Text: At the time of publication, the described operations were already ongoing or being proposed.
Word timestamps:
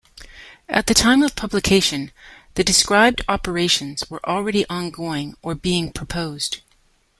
At 0.67 0.87
the 0.87 0.95
time 0.95 1.21
of 1.21 1.35
publication, 1.35 2.11
the 2.55 2.63
described 2.63 3.21
operations 3.29 4.03
were 4.09 4.19
already 4.27 4.65
ongoing 4.67 5.37
or 5.43 5.53
being 5.53 5.91
proposed. 5.91 6.61